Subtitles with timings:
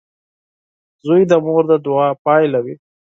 [1.05, 2.75] •زوی د مور د دعا پایله وي.